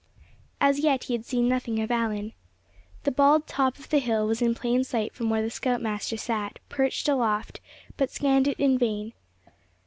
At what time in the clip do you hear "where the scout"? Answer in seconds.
5.29-5.79